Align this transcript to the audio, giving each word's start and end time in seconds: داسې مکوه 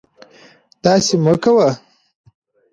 داسې 0.83 1.15
مکوه 1.25 1.69